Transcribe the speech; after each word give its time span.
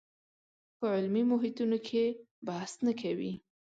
په 0.77 0.85
علمي 0.95 1.23
محیطونو 1.31 1.77
کې 1.87 2.03
بحث 2.47 2.71
نه 2.85 2.93
کوي 3.01 3.31